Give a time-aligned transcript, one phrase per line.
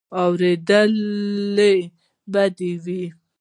[0.21, 1.75] اورېدلې
[2.31, 3.03] به دې وي.